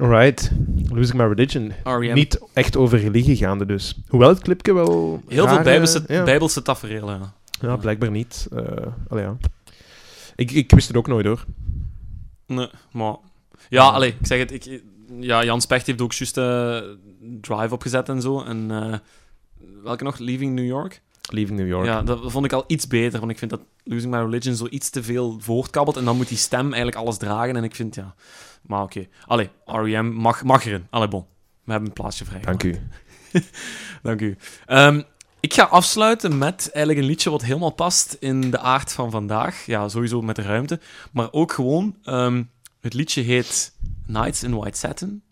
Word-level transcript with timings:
Alright. 0.00 0.50
Losing 0.88 1.18
My 1.18 1.24
Religion. 1.24 1.72
R.E.M. 1.84 2.14
Niet 2.14 2.38
echt 2.52 2.76
over 2.76 2.98
religie 2.98 3.36
gaande 3.36 3.66
dus. 3.66 4.00
Hoewel 4.08 4.28
het 4.28 4.42
clipje 4.42 4.72
wel... 4.72 5.22
Heel 5.28 5.48
veel 5.48 5.62
bijbelse, 5.62 6.04
ja. 6.06 6.24
bijbelse 6.24 6.62
tafereelen. 6.62 7.18
ja. 7.18 7.34
Ja, 7.60 7.76
blijkbaar 7.76 8.10
niet. 8.10 8.48
Allee, 9.08 9.24
ja. 9.24 9.36
Ik, 10.36 10.50
ik 10.50 10.70
wist 10.70 10.88
het 10.88 10.96
ook 10.96 11.06
nooit 11.06 11.26
hoor. 11.26 11.44
Nee, 12.46 12.68
maar... 12.92 13.16
Ja, 13.68 13.88
allee, 13.88 14.14
ik 14.20 14.26
zeg 14.26 14.38
het. 14.38 14.52
Ik, 14.52 14.82
ja, 15.20 15.44
Jan 15.44 15.60
Specht 15.60 15.86
heeft 15.86 16.00
ook 16.00 16.12
juist 16.12 16.36
eh, 16.36 16.78
Drive 17.40 17.74
opgezet 17.74 18.08
en 18.08 18.20
zo. 18.20 18.42
En 18.42 18.70
eh, 18.70 18.98
welke 19.82 20.04
nog? 20.04 20.18
Leaving 20.18 20.54
New 20.54 20.66
York? 20.66 21.02
Leaving 21.32 21.58
New 21.58 21.68
York. 21.68 21.86
Ja, 21.86 22.02
dat 22.02 22.20
vond 22.32 22.44
ik 22.44 22.52
al 22.52 22.64
iets 22.66 22.86
beter. 22.86 23.18
Want 23.18 23.30
ik 23.30 23.38
vind 23.38 23.50
dat 23.50 23.60
Losing 23.84 24.12
My 24.12 24.18
Religion 24.18 24.54
zo 24.54 24.66
iets 24.70 24.90
te 24.90 25.02
veel 25.02 25.36
voortkabbelt. 25.40 25.96
En 25.96 26.04
dan 26.04 26.16
moet 26.16 26.28
die 26.28 26.36
stem 26.38 26.66
eigenlijk 26.66 26.96
alles 26.96 27.16
dragen. 27.16 27.56
En 27.56 27.64
ik 27.64 27.74
vind, 27.74 27.94
ja... 27.94 28.14
Maar 28.62 28.82
oké. 28.82 29.06
Allee, 29.26 29.50
R.E.M. 29.64 30.06
mag, 30.06 30.42
mag 30.42 30.66
erin. 30.66 30.86
Allee, 30.90 31.08
bon. 31.08 31.26
We 31.64 31.70
hebben 31.70 31.88
een 31.88 31.94
plaatsje 31.94 32.24
vrij. 32.24 32.40
Dank 32.40 32.62
u. 32.62 32.78
Dank 34.02 34.20
u. 34.20 34.36
Ehm, 34.66 35.02
ik 35.40 35.54
ga 35.54 35.62
afsluiten 35.62 36.38
met 36.38 36.70
eigenlijk 36.72 36.98
een 36.98 37.10
liedje 37.10 37.30
wat 37.30 37.42
helemaal 37.42 37.70
past 37.70 38.16
in 38.20 38.50
de 38.50 38.58
aard 38.58 38.92
van 38.92 39.10
vandaag. 39.10 39.66
Ja, 39.66 39.88
sowieso 39.88 40.22
met 40.22 40.36
de 40.36 40.42
ruimte. 40.42 40.80
Maar 41.12 41.28
ook 41.32 41.52
gewoon... 41.52 41.96
ehm, 42.02 42.42
het 42.80 42.94
liedje 42.94 43.22
heet 43.22 43.72
Nights 44.06 44.42
in 44.42 44.56
White 44.56 44.78
Satin. 44.78 45.22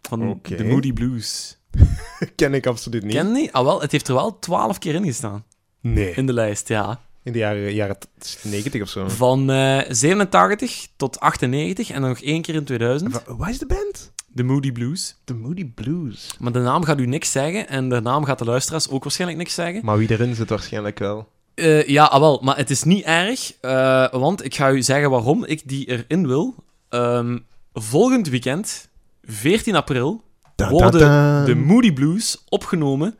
Van 0.00 0.28
Oké. 0.28 0.56
de 0.56 0.64
Moody 0.64 0.92
Blues. 0.92 1.58
Ken 2.36 2.54
ik 2.54 2.66
absoluut 2.66 3.02
niet. 3.02 3.12
Ken 3.14 3.32
die? 3.32 3.52
Ah, 3.52 3.64
wel, 3.64 3.80
het 3.80 3.92
heeft 3.92 4.08
er 4.08 4.14
wel 4.14 4.38
twaalf 4.38 4.78
keer 4.78 4.94
in 4.94 5.04
gestaan. 5.04 5.44
Nee. 5.80 6.14
In 6.14 6.26
de 6.26 6.32
lijst, 6.32 6.68
ja. 6.68 7.00
In 7.22 7.32
de 7.32 7.38
jaren, 7.38 7.74
jaren 7.74 7.96
90 8.42 8.82
of 8.82 8.88
zo. 8.88 9.08
Van 9.08 9.50
eh 9.50 9.80
87 9.88 10.86
tot 10.96 11.20
98 11.20 11.90
en 11.90 12.00
dan 12.00 12.08
nog 12.10 12.20
één 12.20 12.42
keer 12.42 12.54
in 12.54 12.64
2000. 12.64 13.12
Wa- 13.12 13.36
Wat 13.36 13.48
is 13.48 13.58
de 13.58 13.66
band? 13.66 14.12
De 14.28 14.42
Moody 14.42 14.72
Blues. 14.72 15.16
The 15.24 15.34
Moody 15.34 15.64
Blues. 15.74 16.26
Maar 16.38 16.52
de 16.52 16.58
naam 16.58 16.84
gaat 16.84 17.00
u 17.00 17.06
niks 17.06 17.32
zeggen 17.32 17.68
en 17.68 17.88
de 17.88 18.00
naam 18.00 18.24
gaat 18.24 18.38
de 18.38 18.44
luisteraars 18.44 18.88
ook 18.88 19.02
waarschijnlijk 19.02 19.38
niks 19.40 19.54
zeggen. 19.54 19.84
Maar 19.84 19.98
wie 19.98 20.10
erin 20.10 20.34
zit 20.34 20.48
waarschijnlijk 20.48 20.98
wel. 20.98 21.28
Eh, 21.54 21.86
ja, 21.88 22.04
ah, 22.04 22.20
wel, 22.20 22.40
maar 22.42 22.56
het 22.56 22.70
is 22.70 22.82
niet 22.82 23.04
erg, 23.04 23.52
eh, 23.60 24.10
want 24.12 24.44
ik 24.44 24.54
ga 24.54 24.70
u 24.70 24.82
zeggen 24.82 25.10
waarom 25.10 25.44
ik 25.44 25.62
die 25.68 25.86
erin 25.86 26.26
wil. 26.26 26.54
Ehm, 26.88 27.38
volgend 27.72 28.28
weekend, 28.28 28.88
14 29.24 29.76
april, 29.76 30.22
worden 30.56 31.44
de 31.44 31.54
Moody 31.54 31.92
Blues 31.92 32.44
opgenomen 32.48 33.16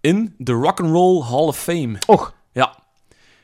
in 0.00 0.34
de 0.38 0.52
Rock'n'Roll 0.52 1.22
Hall 1.22 1.46
of 1.46 1.58
Fame. 1.58 1.98
Och. 2.06 2.34
Ja. 2.52 2.80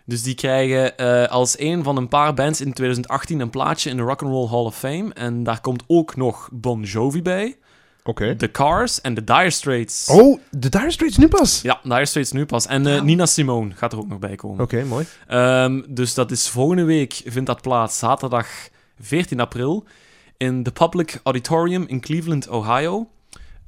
Dus 0.05 0.23
die 0.23 0.35
krijgen 0.35 0.97
eh, 0.97 1.31
als 1.31 1.59
een 1.59 1.85
van 1.85 1.97
een 1.97 2.09
paar 2.09 2.35
bands 2.35 2.61
in 2.61 2.73
2018 2.73 3.41
een 3.41 3.51
plaatje 3.51 3.91
in 3.91 3.97
de 3.97 4.03
Rock'n'Roll 4.03 4.49
Hall 4.49 4.65
of 4.65 4.79
Fame. 4.79 5.13
En 5.15 5.43
daar 5.43 5.61
komt 5.61 5.83
ook 5.87 6.17
nog 6.17 6.49
Bon 6.53 6.83
Jovi 6.83 7.23
bij, 7.23 7.57
Oké. 8.09 8.37
The 8.37 8.51
Cars 8.51 9.01
en 9.01 9.15
de 9.15 9.25
Dire 9.25 9.51
Straits. 9.51 10.09
Oh, 10.09 10.41
de 10.51 10.69
Dire 10.69 10.91
Straits 10.91 11.17
nu 11.17 11.29
pas? 11.29 11.63
Ja, 11.63 11.81
Dire 11.83 12.07
Straits 12.07 12.33
nu 12.33 12.47
pas. 12.47 12.67
En 12.67 12.87
eh, 12.87 13.03
Nina 13.03 13.27
Simone 13.27 13.75
gaat 13.75 13.93
er 13.93 13.99
ook 13.99 14.09
nog 14.09 14.19
bij 14.19 14.35
komen. 14.35 14.61
Oké, 14.61 14.85
mooi. 14.85 15.07
Ehm, 15.27 15.83
dus 15.89 16.15
dat 16.15 16.31
is 16.31 16.49
volgende 16.49 16.85
week, 16.85 17.23
vindt 17.25 17.47
dat 17.47 17.63
plaats, 17.63 17.99
zaterdag 17.99 18.49
14 19.01 19.41
april, 19.41 19.85
in 20.37 20.63
de 20.63 20.71
Public 20.71 21.21
Auditorium 21.23 21.85
in 21.87 22.01
Cleveland, 22.01 22.49
Ohio. 22.49 23.09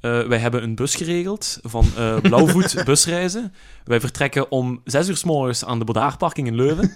Eh, 0.01 0.21
wij 0.21 0.37
hebben 0.37 0.63
een 0.63 0.75
bus 0.75 0.95
geregeld 0.95 1.59
van 1.63 1.85
eh, 1.97 2.17
Blauwvoet 2.21 2.81
busreizen. 2.85 3.53
Wij 3.83 3.99
vertrekken 3.99 4.51
om 4.51 4.81
6 4.83 5.07
uur 5.07 5.17
s 5.17 5.23
morgens 5.23 5.65
aan 5.65 5.79
de 5.79 5.85
Bodaarparking 5.85 6.47
in 6.47 6.55
Leuven. 6.55 6.93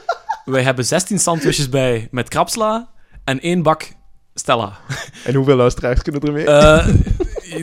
wij 0.44 0.62
hebben 0.62 0.84
16 0.84 1.18
sandwiches 1.18 1.68
bij 1.68 2.08
met 2.10 2.28
krapsla 2.28 2.90
en 3.24 3.40
één 3.40 3.62
bak 3.62 3.88
Stella. 4.34 4.78
En 5.24 5.34
hoeveel 5.34 5.56
luisteraars 5.56 6.02
kunnen 6.02 6.20
er 6.20 6.32
mee? 6.32 6.46
Eh 6.46 6.88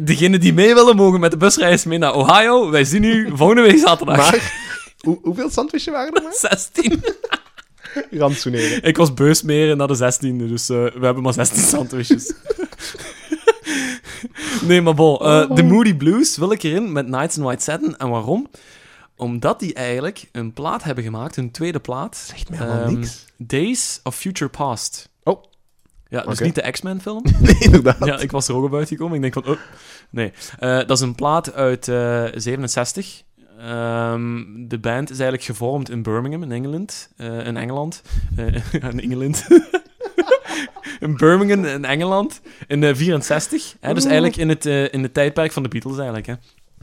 degenen 0.03 0.39
die 0.39 0.53
mee 0.53 0.73
willen, 0.73 0.95
mogen 0.95 1.19
met 1.19 1.31
de 1.31 1.38
busreis 1.38 1.83
mee 1.83 1.97
naar 1.97 2.13
Ohio. 2.13 2.69
Wij 2.69 2.83
zien 2.83 3.03
u 3.03 3.29
volgende 3.33 3.61
week 3.61 3.77
zaterdag. 3.77 4.17
maar, 4.17 4.53
hoe, 4.97 5.19
hoeveel 5.22 5.50
sandwiches 5.50 5.94
waren 5.94 6.13
er 6.13 6.23
maar? 6.23 6.33
16. 6.33 7.03
Rantsoeneren. 8.12 8.83
Ik 8.83 8.97
was 8.97 9.13
beusmeren 9.13 9.77
naar 9.77 9.88
de 9.88 10.13
16e, 10.13 10.50
dus 10.50 10.67
we 10.67 10.91
hebben 11.01 11.23
maar 11.23 11.33
16 11.33 11.63
sandwiches. 11.63 12.33
nee, 14.67 14.81
maar 14.81 14.93
bon. 14.93 15.19
eh, 15.19 15.55
de 15.55 15.63
Moody 15.63 15.95
Blues 15.95 16.37
wil 16.37 16.51
ik 16.51 16.63
erin 16.63 16.91
met 16.91 17.07
Nights 17.07 17.37
in 17.37 17.43
White 17.43 17.63
Satin. 17.63 17.97
En 17.97 18.09
waarom? 18.09 18.47
Omdat 19.17 19.59
die 19.59 19.73
eigenlijk 19.73 20.29
een 20.31 20.53
plaat 20.53 20.83
hebben 20.83 21.03
gemaakt, 21.03 21.35
hun 21.35 21.51
tweede 21.51 21.79
plaat. 21.79 22.17
Zegt 22.17 22.49
mij 22.49 22.59
helemaal 22.59 22.81
Ehm, 22.83 22.93
niks. 22.99 23.25
Days 23.37 23.99
of 24.03 24.15
Future 24.15 24.49
Past. 24.51 25.09
Oh. 25.23 25.43
Ja, 26.09 26.21
dus 26.21 26.39
niet 26.39 26.55
de 26.55 26.71
X-Men 26.71 27.01
film. 27.01 27.23
Nee, 27.39 27.55
inderdaad. 27.59 28.05
ja, 28.05 28.17
ik 28.19 28.31
was 28.31 28.47
er 28.47 28.55
ook 28.55 28.63
op 28.63 28.73
uitgekomen. 28.75 29.15
Ik 29.15 29.21
denk 29.21 29.33
van, 29.33 29.45
oh. 29.53 29.59
Nee. 30.09 30.31
Eh, 30.59 30.77
dat 30.77 30.89
is 30.91 30.99
een 30.99 31.15
plaat 31.15 31.53
uit 31.53 31.87
eh 31.87 32.23
67. 32.35 33.23
Ehm, 33.59 34.43
de 34.67 34.79
band 34.79 35.09
is 35.09 35.15
eigenlijk 35.19 35.43
gevormd 35.43 35.89
in 35.89 36.03
Birmingham, 36.03 36.43
in 36.43 36.51
Engeland. 36.51 37.09
eh, 37.17 37.45
in 37.47 37.57
Engeland. 37.57 38.01
Eh, 38.35 38.73
in 38.91 38.99
Engeland. 39.01 39.45
in 41.05 41.17
Birmingham, 41.17 41.66
in 41.66 41.85
Engeland. 41.85 42.41
In 42.67 42.81
de 42.81 42.95
64. 42.95 43.75
Hè, 43.79 43.93
dus 43.93 44.05
eigenlijk 44.05 44.35
in 44.35 44.49
het, 44.49 44.66
eh, 44.66 44.93
in 44.93 45.03
het 45.03 45.13
tijdperk 45.13 45.51
van 45.51 45.63
de 45.63 45.69
Beatles 45.69 45.97
eigenlijk. 45.97 46.25
Hè. 46.25 46.33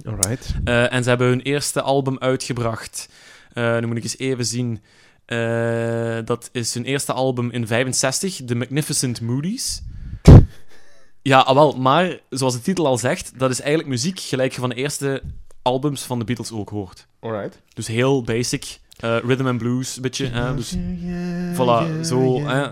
Alright. 0.05 0.55
Eh, 0.65 0.93
en 0.93 1.03
ze 1.03 1.09
hebben 1.09 1.27
hun 1.27 1.41
eerste 1.41 1.83
album 1.83 2.19
uitgebracht. 2.19 3.09
Eh, 3.53 3.79
nu 3.79 3.87
moet 3.87 3.97
ik 3.97 4.03
eens 4.03 4.19
even 4.19 4.45
zien. 4.45 4.81
Eh, 5.25 6.19
dat 6.25 6.49
is 6.53 6.75
hun 6.75 6.85
eerste 6.85 7.13
album 7.13 7.51
in 7.51 7.67
65, 7.67 8.41
The 8.45 8.55
Magnificent 8.55 9.21
Moodies. 9.21 9.83
Ja, 11.23 11.39
ah, 11.39 11.55
wel, 11.55 11.73
maar 11.73 12.19
zoals 12.31 12.55
de 12.55 12.61
titel 12.61 12.87
al 12.87 12.99
zegt, 12.99 13.39
dat 13.39 13.51
is 13.51 13.61
eigenlijk 13.61 13.89
muziek 13.89 14.21
gelijk 14.21 14.53
je 14.53 14.61
van 14.61 14.69
de 14.69 14.75
eerste 14.75 15.23
albums 15.63 16.03
van 16.03 16.19
de 16.19 16.25
Beatles 16.25 16.53
ook 16.53 16.69
hoort. 16.69 17.07
Alright. 17.21 17.61
Dus 17.75 17.87
heel 17.87 18.23
basic, 18.23 18.79
eh, 19.03 19.19
rhythm 19.19 19.47
and 19.47 19.59
blues, 19.59 20.01
beetje. 20.01 20.27
hè, 20.27 20.55
dus 20.55 20.77
voilà, 21.55 22.01
zo, 22.05 22.47
hè, 22.47 22.69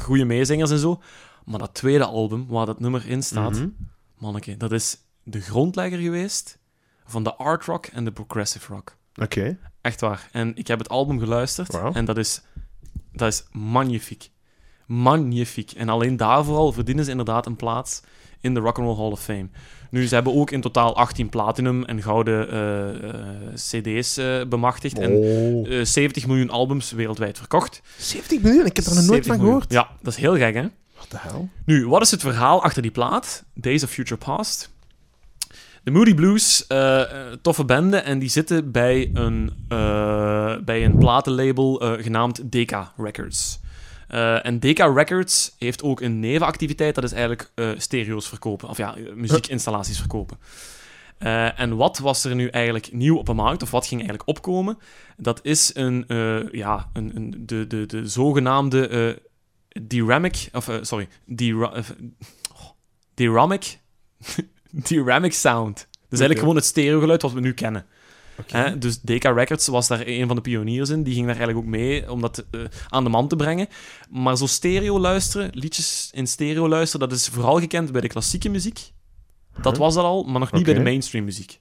goede 0.00 0.24
meezingers 0.24 0.70
en 0.70 0.78
zo. 0.78 1.02
Maar 1.44 1.58
dat 1.58 1.74
tweede 1.74 2.04
album, 2.04 2.46
waar 2.48 2.66
dat 2.66 2.80
nummer 2.80 3.06
in 3.08 3.22
staat, 3.22 3.52
Mhm. 3.52 3.68
manneke, 4.18 4.56
dat 4.56 4.72
is 4.72 4.96
de 5.22 5.40
grondlegger 5.40 5.98
geweest 5.98 6.58
van 7.04 7.22
de 7.22 7.34
art 7.34 7.64
rock 7.64 7.86
en 7.86 8.04
de 8.04 8.12
progressive 8.12 8.72
rock. 8.72 8.96
Oké. 9.22 9.58
Echt 9.80 10.00
waar. 10.00 10.28
En 10.32 10.56
ik 10.56 10.66
heb 10.66 10.78
het 10.78 10.88
album 10.88 11.18
geluisterd 11.18 11.74
en 11.92 12.04
dat 12.04 12.16
is, 12.18 12.42
dat 13.12 13.28
is 13.32 13.44
magnifiek. 13.52 14.30
Magnifiek. 14.86 15.70
En 15.72 15.88
alleen 15.88 16.16
daarvoor 16.16 16.56
al 16.56 16.72
verdienen 16.72 17.04
ze 17.04 17.10
inderdaad 17.10 17.46
een 17.46 17.56
plaats 17.56 18.00
in 18.40 18.54
de 18.54 18.60
Rock'n'Roll 18.60 18.96
Hall 18.96 19.10
of 19.10 19.20
Fame. 19.22 19.48
Nu, 19.90 20.06
ze 20.06 20.14
hebben 20.14 20.34
ook 20.34 20.50
in 20.50 20.60
totaal 20.60 20.96
18 20.96 21.28
platinum 21.28 21.84
en 21.84 22.02
gouden 22.02 22.50
eh, 22.50 22.88
eh, 23.10 23.54
cd's 23.54 24.16
eh, 24.16 24.40
bemachtigd. 24.48 24.98
En 24.98 25.10
Oh. 25.12 25.72
eh, 25.78 25.84
70 25.84 26.26
miljoen 26.26 26.50
albums 26.50 26.90
wereldwijd 26.92 27.38
verkocht. 27.38 27.80
70 27.98 28.40
miljoen? 28.42 28.66
Ik 28.66 28.76
heb 28.76 28.84
er 28.84 28.94
nog 28.94 29.04
nooit 29.06 29.24
70 29.24 29.32
van 29.34 29.36
miljoen. 29.44 29.62
gehoord. 29.62 29.88
Ja, 29.88 29.96
dat 30.02 30.12
is 30.12 30.18
heel 30.18 30.36
gek, 30.36 30.54
hè? 30.54 30.62
Wat 30.98 31.10
de 31.10 31.16
hel? 31.20 31.48
Nu, 31.64 31.88
wat 31.88 32.02
is 32.02 32.10
het 32.10 32.20
verhaal 32.20 32.62
achter 32.62 32.82
die 32.82 32.90
plaat? 32.90 33.44
Days 33.54 33.82
of 33.82 33.90
Future 33.90 34.20
Past. 34.24 34.72
De 35.82 35.90
Moody 35.90 36.14
Blues, 36.14 36.66
toffe 37.42 37.64
bende, 37.64 37.96
en 37.96 38.18
die 38.18 38.28
zitten 38.28 38.70
bij 38.70 39.10
een, 39.14 39.52
bij 40.64 40.84
een 40.84 40.98
platenlabel 40.98 41.74
genaamd 42.00 42.52
Decca 42.52 42.92
Records. 42.96 43.60
Eh, 44.14 44.46
en 44.46 44.58
Decca 44.58 44.92
Records 44.92 45.54
heeft 45.58 45.82
ook 45.82 46.00
een 46.00 46.20
nevenactiviteit, 46.20 46.94
dat 46.94 47.04
is 47.04 47.12
eigenlijk 47.12 47.50
eh, 47.54 47.70
stereo's 47.76 48.28
verkopen, 48.28 48.68
of 48.68 48.76
ja, 48.76 48.96
eh, 48.96 49.12
muziekinstallaties 49.14 49.98
verkopen. 49.98 50.38
En 51.56 51.76
wat 51.76 51.98
was 51.98 52.24
er 52.24 52.34
nu 52.34 52.48
eigenlijk 52.48 52.92
nieuw 52.92 53.16
op 53.16 53.26
de 53.26 53.32
markt, 53.32 53.62
of 53.62 53.70
wat 53.70 53.86
ging 53.86 54.00
eigenlijk 54.00 54.28
opkomen? 54.28 54.78
Dat 55.16 55.40
is 55.42 55.70
een, 55.74 56.04
ja, 56.52 56.90
een, 56.92 57.16
een, 57.16 57.34
de, 57.46 57.66
de, 57.66 57.86
de 57.86 58.08
zogenaamde 58.08 59.22
Diramic, 59.82 60.48
of 60.52 60.78
sorry, 60.80 61.08
oh, 61.52 61.78
Sound. 65.30 65.88
Dus 66.08 66.20
eigenlijk 66.20 66.38
gewoon 66.38 66.56
het 66.56 66.64
stereogeluid 66.64 67.22
wat 67.22 67.32
we 67.32 67.40
nu 67.40 67.52
kennen. 67.52 67.86
Hè, 68.46 68.78
dus 68.78 69.00
Decca 69.00 69.30
Records 69.32 69.66
was 69.66 69.88
daar 69.88 70.02
een 70.06 70.26
van 70.26 70.36
de 70.36 70.42
pioniers 70.42 70.90
in. 70.90 71.02
Die 71.02 71.14
ging 71.14 71.26
daar 71.26 71.36
eigenlijk 71.36 71.66
ook 71.66 71.72
mee 71.72 72.10
om 72.10 72.20
dat 72.20 72.44
eh, 72.50 72.60
aan 72.88 73.04
de 73.04 73.10
man 73.10 73.28
te 73.28 73.36
brengen. 73.36 73.68
Maar 74.10 74.36
zo 74.36 74.46
stereo 74.46 74.98
luisteren, 75.00 75.50
liedjes 75.52 76.10
in 76.12 76.26
stereo 76.26 76.68
luisteren, 76.68 77.08
dat 77.08 77.18
is 77.18 77.28
vooral 77.28 77.60
gekend 77.60 77.92
bij 77.92 78.00
de 78.00 78.08
klassieke 78.08 78.48
muziek. 78.48 78.92
Dat 79.62 79.72
Huh? 79.72 79.80
was 79.80 79.94
dat 79.94 80.04
al, 80.04 80.24
maar 80.24 80.40
nog 80.40 80.52
niet 80.52 80.64
bij 80.64 80.74
de 80.74 80.80
mainstream 80.82 81.24
muziek. 81.24 81.60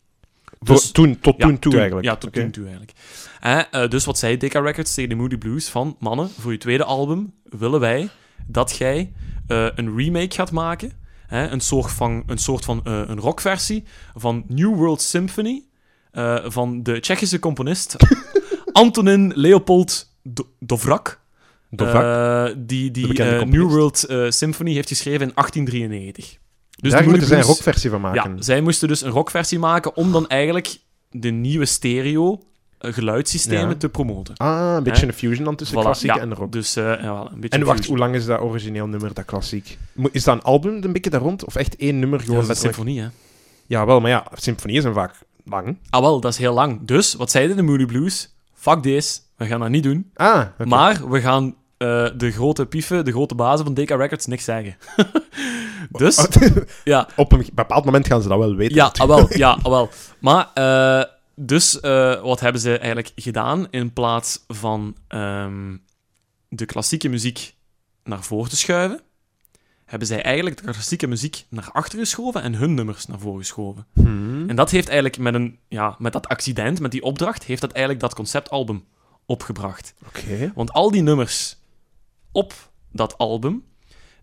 Dus- 0.59 0.91
toen, 0.91 1.19
tot 1.19 1.35
Ja, 1.37 1.45
toen 1.47 1.59
toe 1.59 1.73
eigenlijk. 1.77 2.05
Ja, 2.05 2.15
tot 2.15 2.33
toen 2.33 2.51
toe 2.51 2.63
eigenlijk. 2.63 2.93
Hè, 3.39 3.87
dus 3.87 4.05
wat 4.05 4.17
zei 4.17 4.37
Decca 4.37 4.59
Records 4.59 4.93
tegen 4.93 5.09
de 5.09 5.15
Moody 5.15 5.37
Blues? 5.37 5.69
Van, 5.69 5.95
mannen, 5.99 6.29
voor 6.29 6.51
je 6.51 6.57
tweede 6.57 6.83
album 6.83 7.33
willen 7.43 7.79
wij 7.79 8.09
dat 8.47 8.75
jij 8.77 9.13
eh, 9.47 9.67
een 9.75 9.97
remake 9.97 10.35
gaat 10.35 10.51
maken. 10.51 10.91
Hè, 11.27 11.47
een 11.47 11.59
soort 11.59 11.91
van, 11.91 12.23
een, 12.25 12.37
soort 12.37 12.65
van 12.65 12.81
eh, 12.83 13.01
een 13.05 13.19
rockversie 13.19 13.83
van 14.15 14.43
New 14.47 14.75
World 14.75 15.01
Symphony 15.01 15.63
eh, 16.13 16.37
van 16.45 16.83
de 16.83 16.99
Tsjechische 16.99 17.39
componist 17.39 17.95
Antonin 18.71 19.31
Leopold 19.35 20.11
Do- 20.23 20.47
Dovrak. 20.59 21.21
Dvorak. 21.75 22.47
eh, 22.49 22.55
die, 22.57 22.91
die 22.91 23.23
eh. 23.23 23.41
New 23.43 23.69
World 23.69 24.05
Symphony 24.29 24.73
heeft 24.73 24.87
geschreven 24.87 25.27
in 25.27 25.31
1893. 25.35 26.37
Dus 26.75 26.91
Daar 26.91 27.03
moeten 27.03 27.27
zij 27.27 27.37
een 27.37 27.43
Blues- 27.43 27.55
rockversie 27.55 27.89
van 27.89 28.01
maken. 28.01 28.35
Ja, 28.35 28.41
zij 28.41 28.61
moesten 28.61 28.87
dus 28.87 29.01
een 29.01 29.11
rockversie 29.11 29.59
maken 29.59 29.95
om 29.95 30.11
dan 30.11 30.27
eigenlijk 30.27 30.77
de 31.11 31.29
nieuwe 31.29 31.65
stereo 31.65 32.39
geluidssystemen 32.79 33.69
Ja. 33.69 33.75
te 33.75 33.89
promoten. 33.89 34.35
Ah, 34.37 34.73
een 34.77 34.83
beetje 34.83 35.07
een 35.07 35.13
fusion 35.13 35.45
dan 35.45 35.55
tussen 35.55 35.77
Voilà, 35.77 35.81
klassiek 35.81 36.09
ja, 36.15 36.19
en 36.19 36.33
rock. 36.33 36.51
Dus 36.51 36.73
ja, 36.73 37.01
wel, 37.01 37.29
een 37.33 37.39
beetje 37.39 37.59
En 37.59 37.65
wacht, 37.65 37.85
hoe 37.85 37.97
lang 37.97 38.15
is 38.15 38.25
dat 38.25 38.39
origineel 38.39 38.87
nummer, 38.87 39.13
dat 39.13 39.25
klassiek? 39.25 39.77
Is 40.11 40.23
dat 40.23 40.35
een 40.35 40.41
album 40.41 40.83
een 40.83 40.93
beetje 40.93 41.09
daar 41.09 41.21
rond? 41.21 41.45
Of 41.45 41.55
echt 41.55 41.75
één 41.75 41.99
nummer 41.99 42.19
Ja, 42.19 42.25
gewoon 42.25 42.41
dat 42.41 42.49
is 42.49 42.55
een 42.63 42.63
symfonie, 42.73 43.01
hè. 43.01 43.07
Ja, 43.67 43.85
wel, 43.85 43.99
maar 43.99 44.09
ja, 44.09 44.25
symfonieën 44.33 44.81
zijn 44.81 44.93
vaak 44.93 45.15
lang. 45.45 45.77
Ah, 45.89 46.01
wel, 46.01 46.19
dat 46.19 46.31
is 46.31 46.37
heel 46.37 46.53
lang. 46.53 46.79
Dus, 46.87 47.13
wat 47.13 47.31
zeiden 47.31 47.55
de 47.55 47.61
Moody 47.61 47.85
Blues? 47.85 48.35
Fuck 48.53 48.81
this, 48.81 49.21
we 49.37 49.45
gaan 49.45 49.59
dat 49.59 49.69
niet 49.69 49.83
doen. 49.83 50.11
Ah, 50.15 50.45
oké. 50.59 50.65
Maar 50.65 51.09
we 51.09 51.21
gaan 51.21 51.55
eh, 51.77 52.07
de 52.17 52.31
grote 52.31 52.65
pieven, 52.65 53.05
de 53.05 53.11
grote 53.11 53.35
bazen 53.35 53.65
van 53.65 53.73
DK 53.73 53.89
Records 53.89 54.25
niks 54.25 54.43
zeggen. 54.43 54.77
dus, 56.01 56.27
ja, 56.83 57.07
Op 57.15 57.31
een 57.31 57.49
bepaald 57.53 57.85
moment 57.85 58.07
gaan 58.07 58.21
ze 58.21 58.27
dat 58.27 58.37
wel 58.37 58.55
weten. 58.55 58.75
ja, 58.75 58.91
ah, 58.97 59.07
wel, 59.07 59.37
ja, 59.37 59.51
ah, 59.63 59.69
wel. 59.71 59.89
Maar, 60.19 60.49
eh, 60.53 61.03
dus, 61.35 61.79
eh, 61.79 62.21
wat 62.21 62.39
hebben 62.39 62.61
ze 62.61 62.77
eigenlijk 62.77 63.11
gedaan? 63.15 63.67
In 63.69 63.93
plaats 63.93 64.43
van 64.47 64.95
ehm, 65.07 65.77
de 66.49 66.65
klassieke 66.65 67.09
muziek 67.09 67.55
naar 68.03 68.23
voren 68.23 68.49
te 68.49 68.57
schuiven, 68.57 69.01
hebben 69.85 70.07
zij 70.07 70.21
eigenlijk 70.21 70.57
de 70.57 70.71
klassieke 70.71 71.07
muziek 71.07 71.45
naar 71.49 71.69
achter 71.71 71.99
geschoven 71.99 72.41
en 72.41 72.55
hun 72.55 72.73
nummers 72.73 73.05
naar 73.05 73.19
voren 73.19 73.39
geschoven. 73.39 73.87
Hmm. 73.93 74.49
En 74.49 74.55
dat 74.55 74.71
heeft 74.71 74.87
eigenlijk 74.87 75.17
met, 75.17 75.33
een, 75.33 75.59
ja, 75.67 75.95
met 75.99 76.13
dat 76.13 76.27
accident, 76.27 76.79
met 76.79 76.91
die 76.91 77.03
opdracht, 77.03 77.43
heeft 77.43 77.61
dat 77.61 77.71
eigenlijk 77.71 78.01
dat 78.01 78.15
conceptalbum 78.15 78.83
opgebracht. 79.25 79.93
Oké. 80.07 80.51
Want 80.55 80.73
al 80.73 80.91
die 80.91 81.01
nummers 81.01 81.57
op 82.31 82.53
dat 82.91 83.17
album 83.17 83.63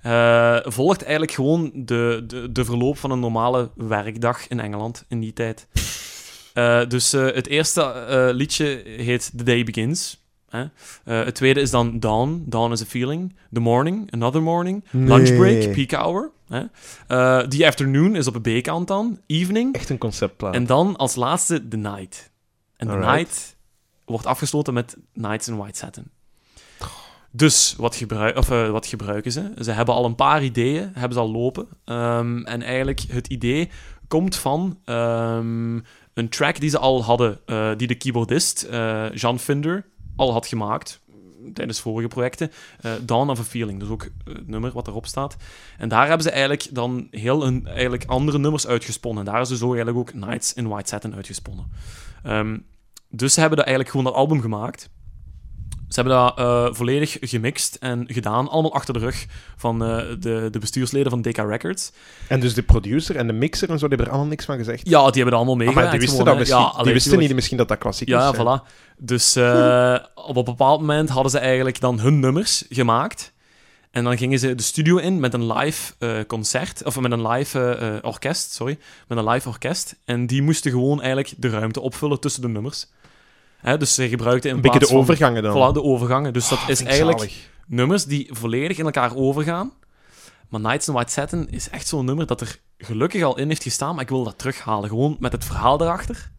eh, 0.03 0.59
volgt 0.63 1.03
eigenlijk 1.03 1.33
gewoon 1.33 1.71
de, 1.75 2.25
de, 2.27 2.53
de 2.53 2.65
verloop 2.65 2.99
van 2.99 3.11
een 3.11 3.21
normale 3.21 3.71
werkdag 3.75 4.49
in 4.49 4.61
Engeland 4.61 5.05
in 5.09 5.21
die 5.21 5.33
tijd. 5.33 5.67
Eh, 6.55 6.89
dus 6.89 7.13
eh, 7.13 7.25
het 7.25 7.47
eerste 7.47 8.31
liedje 8.35 8.83
heet 8.85 9.31
The 9.37 9.45
Day 9.45 9.65
Begins. 9.65 10.20
Hè? 10.51 10.61
Eh, 11.05 11.25
het 11.25 11.35
tweede 11.35 11.61
is 11.61 11.71
dan 11.71 12.01
Dawn. 12.01 12.45
Dawn 12.47 12.73
is 12.73 12.83
a 12.83 12.85
Feeling. 12.85 13.35
The 13.53 13.61
Morning, 13.61 14.13
Another 14.13 14.43
Morning. 14.43 14.85
Lunch 14.91 15.37
Break, 15.37 15.65
Nee. 15.65 15.71
Peak 15.71 15.93
Hour. 16.03 16.31
Hè? 16.49 16.61
Eh, 17.07 17.49
The 17.49 17.67
Afternoon 17.67 18.17
is 18.17 18.27
op 18.27 18.35
een 18.35 18.61
B-kant 18.61 18.89
dan. 18.89 19.21
Evening. 19.27 19.75
Echt 19.75 19.89
een 19.89 19.99
conceptplaat. 19.99 20.55
En 20.55 20.67
dan 20.67 20.97
als 20.97 21.15
laatste 21.15 21.69
The 21.69 21.77
Night. 21.77 22.31
En 22.77 22.87
The 22.87 22.93
Alright. 22.93 23.17
Night 23.17 23.57
wordt 24.05 24.27
afgesloten 24.27 24.75
met 24.75 24.97
Nights 25.13 25.49
in 25.49 25.57
White 25.57 25.79
Satin. 25.79 26.11
Dus 27.33 27.75
wat, 27.79 27.97
gebruik, 27.97 28.37
of, 28.37 28.51
eh, 28.51 28.71
wat 28.71 28.87
gebruiken 28.87 29.33
ze? 29.33 29.53
Ze 29.61 29.71
hebben 29.71 29.95
al 29.95 30.05
een 30.05 30.15
paar 30.15 30.43
ideeën, 30.45 30.91
hebben 30.95 31.13
ze 31.13 31.19
al 31.19 31.31
lopen. 31.31 31.69
Ehm, 31.85 32.43
en 32.43 32.63
eigenlijk 32.63 33.01
het 33.09 33.27
idee 33.27 33.71
komt 34.09 34.37
van 34.37 34.79
ehm, 34.85 35.75
een 36.15 36.29
track 36.29 36.61
die 36.61 36.71
ze 36.71 36.79
al 36.79 37.05
hadden, 37.05 37.39
die 37.77 37.87
de 37.87 37.95
keyboardist 37.95 38.63
eh 38.63 39.13
Jean 39.15 39.39
Finder 39.39 39.87
al 40.21 40.33
had 40.33 40.47
gemaakt 40.47 41.01
tijdens 41.55 41.81
vorige 41.81 42.09
projecten. 42.09 42.51
eh 42.81 42.93
Dawn 43.03 43.31
of 43.31 43.39
a 43.39 43.43
Feeling, 43.43 43.81
dus 43.81 43.89
ook 43.89 44.09
het 44.25 44.49
nummer 44.49 44.73
wat 44.73 44.87
erop 44.87 45.07
staat. 45.07 45.37
En 45.79 45.89
daar 45.89 46.07
hebben 46.07 46.23
ze 46.23 46.31
eigenlijk 46.31 46.69
dan 46.71 47.09
heel 47.11 47.47
een, 47.47 47.67
eigenlijk 47.67 48.05
andere 48.05 48.39
nummers 48.39 48.67
uitgesponnen. 48.67 49.27
En 49.27 49.33
daar 49.33 49.41
is 49.41 49.49
dus 49.49 49.63
ook 49.63 49.75
eigenlijk 49.75 49.99
ook 49.99 50.15
Nights 50.15 50.55
in 50.55 50.69
White 50.69 50.89
Satin 50.89 51.15
uitgesponnen. 51.15 51.71
Ehm, 52.23 52.59
dus 53.09 53.35
ze 53.35 53.41
hebben 53.41 53.59
dat 53.59 53.67
eigenlijk 53.67 53.97
gewoon 53.97 54.13
dat 54.13 54.21
album 54.21 54.41
gemaakt. 54.41 54.91
Ze 55.91 56.01
hebben 56.01 56.19
dat 56.19 56.39
eh, 56.39 56.67
volledig 56.75 57.17
gemixt 57.21 57.75
en 57.75 58.05
gedaan, 58.09 58.49
allemaal 58.49 58.75
achter 58.75 58.95
de 58.95 59.01
rug 59.01 59.27
van 59.57 59.85
eh, 59.85 59.97
de, 60.21 60.49
de 60.51 60.59
bestuursleden 60.59 61.11
van 61.11 61.23
DK 61.23 61.37
Records. 61.37 61.93
En 62.29 62.41
dus 62.41 62.55
de 62.55 62.63
producer 62.63 63.17
en 63.17 63.27
de 63.27 63.33
mixer 63.33 63.71
en 63.71 63.79
zo, 63.79 63.89
die 63.89 63.89
hebben 63.89 64.07
er 64.07 64.13
allemaal 64.13 64.31
niks 64.31 64.45
van 64.45 64.57
gezegd. 64.57 64.89
Ja, 64.89 64.99
die 65.11 65.23
hebben 65.23 65.27
er 65.27 65.35
allemaal 65.35 65.53
Ah, 65.55 65.59
meegewerkt. 65.61 65.91
maar 65.91 65.99
die 65.99 66.09
wisten, 66.09 66.19
gewoon, 66.19 66.25
dat 66.25 66.35
hè. 66.35 66.41
misschien, 66.41 66.61
Ja, 66.63 66.69
die 66.71 66.79
allee, 66.81 66.93
wisten 66.93 67.19
niet 67.19 67.35
misschien 67.35 67.57
dat 67.57 67.69
dat 67.69 67.79
klassiek 67.79 68.09
Ja, 68.09 68.33
was. 68.33 68.37
hè. 68.37 68.43
voilà. 68.61 68.73
Dus 68.99 69.37
eh, 69.37 69.97
op 70.15 70.37
een 70.37 70.45
bepaald 70.45 70.81
moment 70.81 71.09
hadden 71.09 71.31
ze 71.31 71.39
eigenlijk 71.39 71.81
dan 71.81 72.01
hun 72.01 72.21
nummers 72.21 72.65
gemaakt. 72.69 73.33
En 73.91 74.05
dan 74.05 74.19
gingen 74.19 74.39
ze 74.39 74.55
de 74.55 74.63
studio 74.63 74.97
in 74.97 75.21
met 75.21 75.35
een 75.35 75.53
live 75.53 75.93
concert, 76.27 76.85
of 76.85 77.01
met 77.01 77.13
een 77.13 77.27
live 77.29 77.99
orkest, 78.03 78.53
sorry, 78.53 78.79
met 79.09 79.19
een 79.19 79.29
live 79.29 79.49
orkest. 79.49 79.97
En 80.05 80.27
die 80.27 80.43
moesten 80.43 80.71
gewoon 80.71 80.99
eigenlijk 80.99 81.33
de 81.37 81.49
ruimte 81.49 81.81
opvullen 81.81 82.21
tussen 82.21 82.43
de 82.43 82.49
nummers. 82.49 82.87
Hè, 83.61 83.77
dus 83.77 83.95
ze 83.95 84.09
gebruikten 84.09 84.51
in 84.51 84.57
Een 84.57 84.63
beetje 84.63 84.79
de 84.79 84.95
overgangen 84.95 85.43
dan. 85.43 85.53
Voilà, 85.53 85.75
de 85.75 85.83
overgangen. 85.83 86.33
Dus 86.33 86.49
dat 86.49 86.59
Oh, 86.59 86.69
is 86.69 86.83
eigenlijk 86.83 87.19
zalig. 87.19 87.49
nummers 87.67 88.05
die 88.05 88.29
volledig 88.33 88.79
in 88.79 88.85
elkaar 88.85 89.17
overgaan. 89.17 89.73
Maar 90.49 90.61
Nights 90.61 90.89
in 90.89 90.95
White 90.95 91.13
Satin 91.13 91.49
is 91.51 91.71
echt 91.71 91.87
zo'n 91.89 92.05
nummer 92.05 92.27
dat 92.27 92.41
er 92.41 92.59
gelukkig 92.79 93.23
al 93.23 93.39
in 93.39 93.49
heeft 93.49 93.63
gestaan, 93.63 93.95
maar 93.95 94.03
ik 94.03 94.09
wil 94.09 94.25
dat 94.25 94.39
terughalen. 94.39 94.89
Gewoon 94.89 95.17
met 95.21 95.33
het 95.33 95.45
verhaal 95.45 95.81
erachter. 95.81 96.31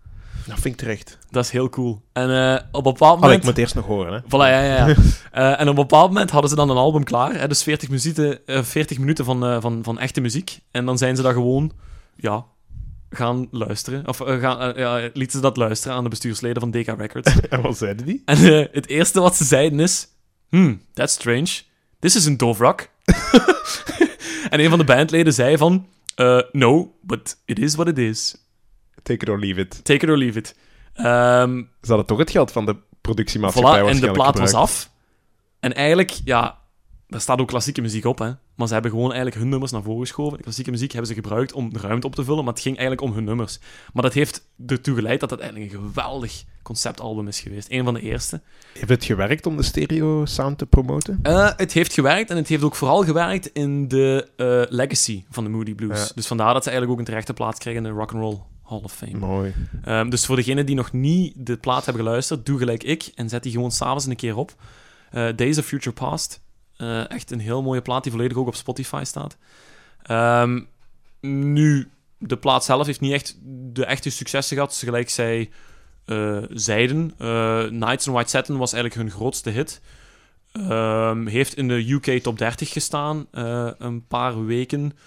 Dat 0.45 0.59
vind 0.59 0.65
ik 0.73 0.79
terecht. 0.79 1.18
Dat 1.29 1.44
is 1.45 1.51
heel 1.51 1.69
cool. 1.69 2.01
En 2.13 2.53
eh, 2.53 2.62
op 2.71 2.85
een 2.85 2.94
bepaald 2.94 3.19
moment... 3.19 3.39
ik 3.39 3.45
moet 3.45 3.57
eerst 3.57 3.75
nog 3.75 3.85
horen, 3.85 4.13
hè. 4.13 4.19
Voilà, 4.19 4.29
ja, 4.51 4.62
ja, 4.63 4.88
ja. 4.88 4.95
Eh, 5.31 5.51
en 5.51 5.62
op 5.62 5.68
een 5.68 5.75
bepaald 5.75 6.07
moment 6.07 6.29
hadden 6.31 6.50
ze 6.50 6.56
dan 6.56 6.69
een 6.69 6.77
album 6.77 7.03
klaar. 7.03 7.33
Hè, 7.33 7.47
dus 7.47 7.63
40 7.63 7.89
minuten, 7.89 8.45
eh, 8.47 8.63
40 8.63 8.97
minuten 9.00 9.25
van, 9.25 9.45
eh, 9.45 9.57
van, 9.62 9.79
van 9.83 10.00
echte 10.00 10.21
muziek. 10.21 10.59
En 10.71 10.85
dan 10.85 10.97
zijn 10.97 11.15
ze 11.15 11.21
dat 11.21 11.33
gewoon, 11.33 11.71
ja, 12.15 12.45
gaan 13.11 13.47
luisteren. 13.51 14.07
Of 14.07 14.21
eh, 14.21 14.39
gaan, 14.39 14.61
eh, 14.61 14.77
ja, 14.77 15.09
lieten 15.13 15.31
ze 15.31 15.39
dat 15.39 15.57
luisteren 15.57 15.97
aan 15.97 16.03
de 16.03 16.09
bestuursleden 16.09 16.61
van 16.61 16.71
DK 16.71 16.87
Records. 16.87 17.39
En 17.49 17.61
wat 17.61 17.77
zeiden 17.77 18.05
die? 18.05 18.21
en 18.25 18.37
eh, 18.37 18.67
het 18.71 18.87
eerste 18.87 19.19
wat 19.19 19.35
ze 19.35 19.43
zeiden 19.43 19.79
is... 19.79 20.07
Hmm, 20.49 20.81
that's 20.93 21.13
strange. 21.13 21.61
This 21.99 22.15
is 22.15 22.25
een 22.25 22.37
Dovrak. 22.37 22.89
en 24.49 24.59
een 24.59 24.69
van 24.69 24.79
de 24.79 24.85
bandleden 24.85 25.33
zei 25.33 25.57
van... 25.57 25.87
no, 26.51 26.93
but 27.01 27.37
it 27.45 27.59
is 27.59 27.75
what 27.75 27.87
it 27.87 27.97
is. 27.97 28.35
Take 29.03 29.25
it 29.25 29.29
or 29.29 29.39
leave 29.39 29.59
it. 29.59 29.83
Take 29.83 30.05
it 30.05 30.11
or 30.11 30.17
leave 30.17 30.39
it. 30.39 30.55
Ehm, 30.93 31.57
Ze 31.81 31.87
hadden 31.87 32.05
toch 32.05 32.17
het 32.17 32.31
geld 32.31 32.51
van 32.51 32.65
de 32.65 32.75
productiemaatschappij 33.01 33.81
Voilà, 33.81 33.85
en 33.85 33.99
de 33.99 34.11
plaat 34.11 34.37
was 34.37 34.53
af. 34.53 34.89
En 35.59 35.73
eigenlijk, 35.73 36.11
ja, 36.25 36.59
daar 37.07 37.21
staat 37.21 37.39
ook 37.39 37.47
klassieke 37.47 37.81
muziek 37.81 38.05
op, 38.05 38.19
hè. 38.19 38.31
Maar 38.61 38.69
ze 38.69 38.75
hebben 38.75 38.91
gewoon 38.91 39.11
eigenlijk 39.11 39.41
hun 39.41 39.49
nummers 39.49 39.71
naar 39.71 39.83
voren 39.83 40.01
geschoven. 40.01 40.37
De 40.37 40.43
klassieke 40.43 40.71
muziek 40.71 40.91
hebben 40.91 41.09
ze 41.09 41.13
gebruikt 41.13 41.53
om 41.53 41.73
de 41.73 41.79
ruimte 41.79 42.07
op 42.07 42.15
te 42.15 42.23
vullen, 42.23 42.43
maar 42.43 42.53
het 42.53 42.61
ging 42.61 42.77
eigenlijk 42.77 43.07
om 43.07 43.15
hun 43.15 43.23
nummers. 43.23 43.59
Maar 43.93 44.03
dat 44.03 44.13
heeft 44.13 44.47
ertoe 44.67 44.95
geleid 44.95 45.19
dat 45.19 45.29
het 45.29 45.39
eigenlijk 45.39 45.73
een 45.73 45.79
geweldig 45.79 46.43
conceptalbum 46.63 47.27
is 47.27 47.39
geweest. 47.39 47.71
Een 47.71 47.83
van 47.83 47.93
de 47.93 48.01
eerste. 48.01 48.41
Heeft 48.73 48.89
het 48.89 49.05
gewerkt 49.05 49.45
om 49.45 49.57
de 49.57 49.63
stereo 49.63 50.25
sound 50.25 50.57
te 50.57 50.65
promoten? 50.65 51.19
Eh, 51.23 51.49
het 51.55 51.73
heeft 51.73 51.93
gewerkt 51.93 52.29
en 52.29 52.37
het 52.37 52.47
heeft 52.47 52.63
ook 52.63 52.75
vooral 52.75 53.03
gewerkt 53.03 53.49
in 53.53 53.87
de 53.87 54.27
eh, 54.35 54.61
legacy 54.77 55.23
van 55.29 55.43
de 55.43 55.49
Moody 55.49 55.75
Blues. 55.75 56.07
Ja. 56.07 56.11
Dus 56.15 56.27
vandaar 56.27 56.53
dat 56.53 56.63
ze 56.63 56.69
eigenlijk 56.69 56.99
ook 56.99 57.06
een 57.07 57.11
terechte 57.11 57.33
plaats 57.33 57.59
kregen 57.59 57.85
in 57.85 57.91
de 57.91 57.97
Rock'n'Roll 57.97 58.39
Hall 58.63 58.81
of 58.83 58.94
Fame. 58.94 59.18
Mooi. 59.18 59.53
Ehm, 59.83 60.09
dus 60.09 60.25
voor 60.25 60.35
degenen 60.35 60.65
die 60.65 60.75
nog 60.75 60.91
niet 60.91 61.33
de 61.37 61.57
plaat 61.57 61.85
hebben 61.85 62.03
geluisterd, 62.03 62.45
doe 62.45 62.57
gelijk 62.57 62.83
ik 62.83 63.11
en 63.15 63.30
zet 63.30 63.44
die 63.44 63.51
gewoon 63.51 63.71
s'avonds 63.71 64.06
een 64.06 64.15
keer 64.15 64.35
op. 64.35 64.56
Eh, 65.11 65.27
Days 65.35 65.57
of 65.57 65.65
Future 65.65 65.95
Past. 65.95 66.41
Eh, 66.81 67.09
echt 67.09 67.31
een 67.31 67.40
heel 67.40 67.61
mooie 67.61 67.81
plaat 67.81 68.04
die 68.04 68.11
volledig 68.11 68.38
ook 68.38 68.47
op 68.47 68.56
Spotify 68.56 69.02
staat. 69.06 69.38
Ehm, 70.04 70.61
nu, 71.21 71.90
de 72.18 72.38
plaat 72.38 72.66
zelf 72.66 72.85
heeft 72.85 73.00
niet 73.00 73.14
echt 73.14 73.38
de 73.73 73.85
echte 73.85 74.09
successen 74.09 74.56
gehad, 74.56 74.76
gelijk 74.76 75.09
zij 75.09 75.50
eh, 76.06 76.38
zeiden. 76.50 77.14
Eh, 77.18 77.64
Nights 77.69 78.07
in 78.07 78.14
White 78.14 78.30
Satin 78.30 78.57
was 78.57 78.73
eigenlijk 78.73 79.02
hun 79.02 79.11
grootste 79.19 79.50
hit. 79.50 79.81
Ehm, 80.52 81.26
heeft 81.26 81.57
in 81.57 81.68
de 81.68 81.92
UK 81.92 82.21
top 82.21 82.38
30 82.38 82.69
gestaan 82.69 83.28
een 83.78 84.06
paar 84.07 84.45
weken. 84.45 84.97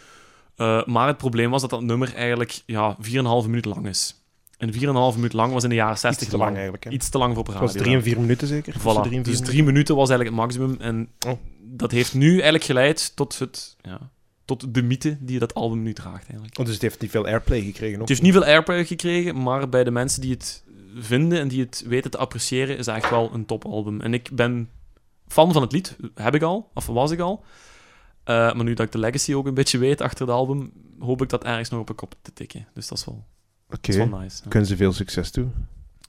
Maar 0.84 1.06
het 1.06 1.16
probleem 1.16 1.50
was 1.50 1.60
dat 1.60 1.70
dat 1.70 1.82
nummer 1.82 2.14
eigenlijk 2.14 2.62
ja, 2.66 2.96
4,5 3.00 3.46
minuut 3.46 3.64
lang 3.64 3.86
is. 3.86 4.23
En 4.64 5.12
4,5 5.12 5.16
minuut 5.16 5.32
lang 5.32 5.52
was 5.52 5.62
in 5.62 5.68
de 5.68 5.74
jaren 5.74 5.98
60 5.98 6.22
Iets 6.22 6.30
te 6.30 6.36
lang 6.36 6.54
eigenlijk, 6.54 6.84
hè. 6.84 6.90
Iets 6.90 7.08
te 7.08 7.18
lang 7.18 7.30
voor 7.30 7.40
op 7.40 7.46
Het 7.46 7.56
radio. 7.56 7.72
was 7.72 7.82
drie 7.82 7.94
en 7.96 8.02
vier 8.02 8.20
minuten 8.20 8.48
zeker? 8.48 8.74
Voilà. 8.80 8.82
Dus 9.22 9.36
vier 9.38 9.46
drie 9.46 9.62
minuten 9.62 9.96
was 9.96 10.08
eigenlijk 10.10 10.38
het 10.38 10.46
maximum. 10.46 10.76
En 10.80 11.08
Oh. 11.26 11.38
dat 11.62 11.90
heeft 11.90 12.14
nu 12.14 12.32
eigenlijk 12.32 12.64
geleid 12.64 13.16
tot, 13.16 13.38
het, 13.38 13.76
ja, 13.80 14.10
tot 14.44 14.74
de 14.74 14.82
mythe 14.82 15.16
die 15.20 15.38
dat 15.38 15.54
album 15.54 15.82
nu 15.82 15.92
draagt. 15.92 16.26
Eigenlijk. 16.26 16.58
Oh, 16.58 16.64
dus 16.64 16.74
het 16.74 16.82
heeft 16.82 17.00
niet 17.00 17.10
veel 17.10 17.26
airplay 17.26 17.60
gekregen. 17.60 17.94
Ook. 17.94 18.00
Het 18.00 18.08
heeft 18.08 18.22
niet 18.22 18.32
veel 18.32 18.44
airplay 18.44 18.84
gekregen, 18.84 19.42
maar 19.42 19.68
bij 19.68 19.84
de 19.84 19.90
mensen 19.90 20.20
die 20.20 20.30
het 20.30 20.64
vinden 20.96 21.38
en 21.38 21.48
die 21.48 21.60
het 21.60 21.84
weten 21.86 22.10
te 22.10 22.18
appreciëren, 22.18 22.78
is 22.78 22.86
het 22.86 22.94
echt 22.96 23.10
wel 23.10 23.30
een 23.32 23.44
topalbum. 23.46 24.00
En 24.00 24.14
ik 24.14 24.28
ben 24.32 24.68
fan 25.28 25.52
van 25.52 25.62
het 25.62 25.72
lied, 25.72 25.96
heb 26.14 26.34
ik 26.34 26.42
al, 26.42 26.70
of 26.74 26.86
was 26.86 27.10
ik 27.10 27.20
al. 27.20 27.44
Eh, 28.24 28.34
maar 28.34 28.64
nu 28.64 28.74
dat 28.74 28.86
ik 28.86 28.92
de 28.92 28.98
legacy 28.98 29.34
ook 29.34 29.46
een 29.46 29.54
beetje 29.54 29.78
weet 29.78 30.00
achter 30.00 30.26
het 30.26 30.34
album, 30.34 30.72
hoop 30.98 31.22
ik 31.22 31.28
dat 31.28 31.44
ergens 31.44 31.68
nog 31.68 31.80
op 31.80 31.88
een 31.88 31.94
kop 31.94 32.14
te 32.22 32.32
tikken. 32.32 32.66
Dus 32.74 32.88
dat 32.88 32.98
is 32.98 33.04
wel, 33.04 33.24
Oké. 33.70 34.04
nice. 34.04 34.40
ja. 34.42 34.48
Kunnen 34.48 34.68
ze 34.68 34.76
veel 34.76 34.92
succes 34.92 35.30
toe? 35.30 35.46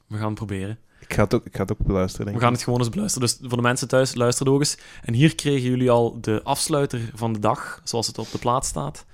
We 0.08 0.18
gaan 0.18 0.26
het 0.26 0.36
proberen. 0.36 0.78
Ik 1.00 1.14
ga 1.14 1.24
het 1.24 1.34
ook, 1.34 1.46
ik 1.46 1.56
ga 1.56 1.62
het 1.62 1.72
ook 1.72 1.86
beluisteren, 1.86 2.26
denk 2.26 2.38
We 2.38 2.44
gaan 2.44 2.54
het 2.54 2.64
gewoon 2.64 2.80
eens 2.80 2.90
beluisteren. 2.90 3.28
Dus 3.28 3.40
voor 3.42 3.58
de 3.58 3.64
mensen 3.64 3.88
thuis, 3.88 4.16
luister 4.16 4.50
ook 4.50 4.60
eens. 4.60 4.78
En 5.04 5.14
hier 5.14 5.36
kregen 5.36 5.70
jullie 5.70 5.92
al 5.92 6.22
de 6.22 6.42
afsluiter 6.44 7.12
van 7.14 7.34
de 7.34 7.40
dag, 7.40 7.82
zoals 7.84 8.08
het 8.08 8.18
op 8.18 8.32
de 8.32 8.38
plaat 8.38 8.66
staat. 8.66 9.06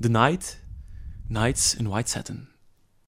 The 0.00 0.08
Night, 0.08 0.60
Nights 1.26 1.76
in 1.76 1.88
White 1.88 2.10
Satin. 2.10 2.48